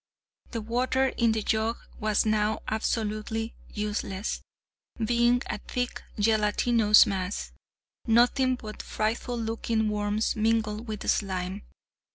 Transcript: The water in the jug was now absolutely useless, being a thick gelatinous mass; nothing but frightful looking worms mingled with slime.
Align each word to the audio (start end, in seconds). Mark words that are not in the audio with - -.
The 0.49 0.61
water 0.61 1.09
in 1.09 1.31
the 1.33 1.43
jug 1.43 1.77
was 1.99 2.25
now 2.25 2.63
absolutely 2.67 3.53
useless, 3.69 4.41
being 4.97 5.43
a 5.45 5.59
thick 5.59 6.01
gelatinous 6.17 7.05
mass; 7.05 7.51
nothing 8.07 8.55
but 8.55 8.81
frightful 8.81 9.37
looking 9.37 9.89
worms 9.89 10.35
mingled 10.35 10.87
with 10.87 11.07
slime. 11.07 11.61